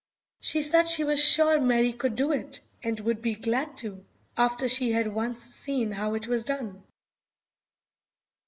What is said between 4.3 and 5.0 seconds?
after she